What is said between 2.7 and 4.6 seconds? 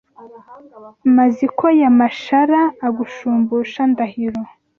Agushumbusha Ndahiro